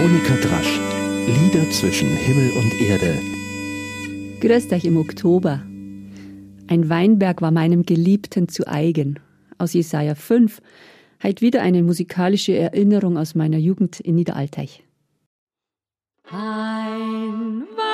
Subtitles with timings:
[0.00, 0.80] Monika Drasch.
[1.26, 3.18] Lieder zwischen Himmel und Erde.
[4.40, 5.62] Grüßt euch im Oktober.
[6.68, 9.20] Ein Weinberg war meinem Geliebten zu eigen.
[9.58, 10.62] Aus Jesaja 5.
[11.22, 14.82] Heute wieder eine musikalische Erinnerung aus meiner Jugend in Niederalteich.
[16.30, 17.89] Ein Weinberg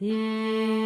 [0.00, 0.79] Der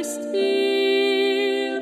[0.00, 1.80] ist er.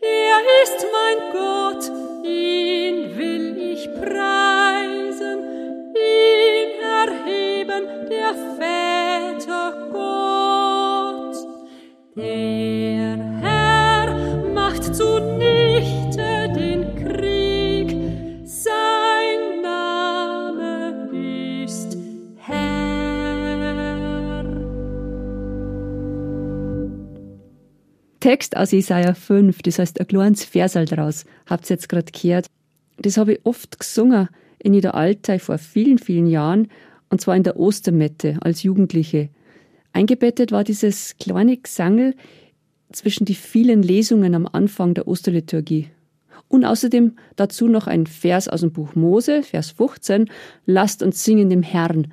[0.00, 1.84] Er ist mein Gott,
[2.24, 5.38] ihn will ich preisen,
[5.94, 11.36] ihn erheben, der Väter Gott.
[28.22, 32.46] Text aus Jesaja 5, das heißt ein kleines Versal draus, habt ihr jetzt gerade gehört.
[32.96, 34.28] Das habe ich oft gesungen
[34.60, 36.68] in Niederaltei vor vielen, vielen Jahren,
[37.10, 39.30] und zwar in der Ostermette als Jugendliche.
[39.92, 42.14] Eingebettet war dieses kleine Gesangel
[42.92, 45.88] zwischen die vielen Lesungen am Anfang der Osterliturgie.
[46.46, 50.30] Und außerdem dazu noch ein Vers aus dem Buch Mose, Vers 15,
[50.64, 52.12] Lasst uns singen dem Herrn.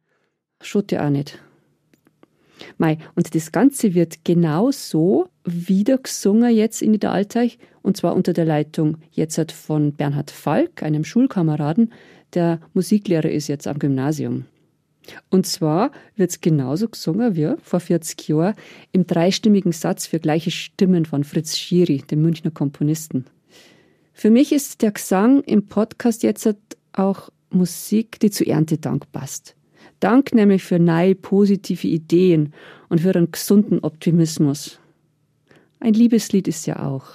[0.59, 1.39] Schaut ja auch nicht.
[2.79, 8.31] Mei, und das Ganze wird genau so wieder gesungen jetzt in Niederalteich, und zwar unter
[8.31, 11.91] der Leitung jetzt halt von Bernhard Falk, einem Schulkameraden,
[12.33, 14.45] der Musiklehrer ist jetzt am Gymnasium.
[15.29, 18.55] Und zwar wird es genauso gesungen wie vor 40 Jahren
[18.93, 23.25] im dreistimmigen Satz für gleiche Stimmen von Fritz Schiri, dem Münchner Komponisten.
[24.13, 26.57] Für mich ist der Gesang im Podcast jetzt halt
[26.93, 29.55] auch Musik, die zu Erntedank passt.
[29.99, 32.53] Dank nämlich für neue positive Ideen
[32.89, 34.79] und für einen gesunden Optimismus.
[35.79, 37.05] Ein Liebeslied ist ja auch.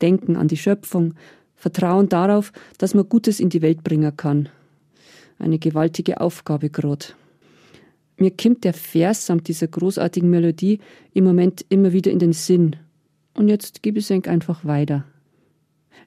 [0.00, 1.14] Denken an die Schöpfung,
[1.56, 4.48] Vertrauen darauf, dass man Gutes in die Welt bringen kann.
[5.38, 7.16] Eine gewaltige Aufgabe grad.
[8.16, 10.80] Mir kommt der Vers samt dieser großartigen Melodie
[11.14, 12.76] im Moment immer wieder in den Sinn.
[13.34, 15.04] Und jetzt gebe ich es einfach weiter.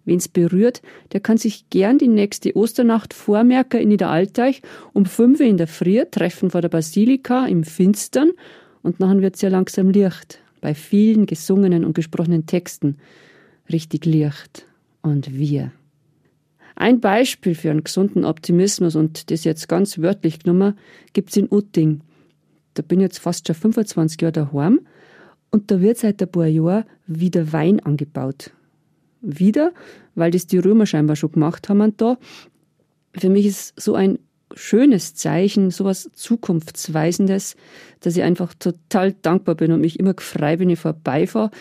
[0.06, 0.82] Wen's berührt,
[1.14, 4.62] der kann sich gern die nächste Osternacht vormerken in Niederalteich
[4.94, 8.32] um fünf in der Früh treffen vor der Basilika im Finstern
[8.82, 12.98] und nachher wird's ja langsam Licht bei vielen gesungenen und gesprochenen Texten.
[13.72, 14.68] Richtig Licht.
[15.02, 15.72] Und wir.
[16.76, 20.78] Ein Beispiel für einen gesunden Optimismus und das jetzt ganz wörtlich genommen,
[21.14, 22.02] gibt's in Utting.
[22.76, 24.82] Da bin ich jetzt fast schon 25 Jahre daheim
[25.50, 28.52] und da wird seit ein paar Jahren wieder Wein angebaut
[29.22, 29.72] wieder,
[30.16, 32.18] weil das die Römer scheinbar schon gemacht haben da.
[33.14, 34.20] Für mich ist so ein
[34.56, 37.56] schönes Zeichen, sowas Zukunftsweisendes,
[38.02, 41.52] dass ich einfach total dankbar bin und mich immer frei, wenn ich vorbeifahre,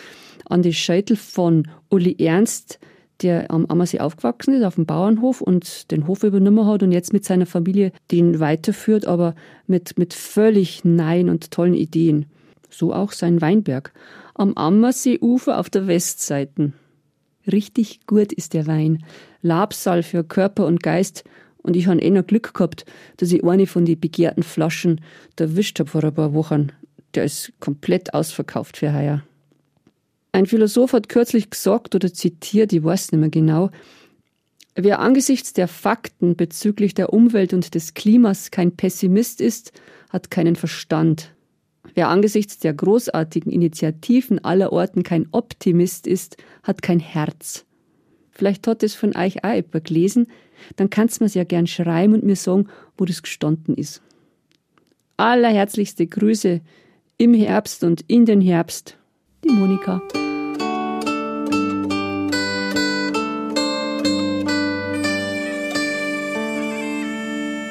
[0.45, 2.79] an die Scheitel von Uli Ernst,
[3.21, 7.13] der am Ammersee aufgewachsen ist, auf dem Bauernhof und den Hof übernommen hat und jetzt
[7.13, 9.35] mit seiner Familie den weiterführt, aber
[9.67, 12.25] mit, mit völlig neuen und tollen Ideen.
[12.69, 13.93] So auch sein Weinberg.
[14.33, 16.73] Am Ammerseeufer auf der Westseite.
[17.49, 19.03] Richtig gut ist der Wein.
[19.41, 21.23] Labsal für Körper und Geist.
[21.63, 22.85] Und ich han eh noch Glück gehabt,
[23.17, 25.01] dass ich eine von die begehrten Flaschen
[25.37, 26.71] erwischt hab vor ein paar Wochen.
[27.13, 29.23] Der ist komplett ausverkauft für heuer.
[30.31, 33.69] Ein Philosoph hat kürzlich gesagt oder zitiert, ich weiß nicht mehr genau,
[34.75, 39.73] wer angesichts der Fakten bezüglich der Umwelt und des Klimas kein Pessimist ist,
[40.09, 41.33] hat keinen Verstand.
[41.93, 47.65] Wer angesichts der großartigen Initiativen aller Orten kein Optimist ist, hat kein Herz.
[48.31, 50.27] Vielleicht hat es von euch auch jemand gelesen,
[50.75, 52.67] dann kannst du mir's ja gern schreiben und mir sagen,
[52.97, 54.01] wo das gestanden ist.
[55.17, 56.61] Allerherzlichste Grüße
[57.17, 58.97] im Herbst und in den Herbst,
[59.43, 60.01] die Monika.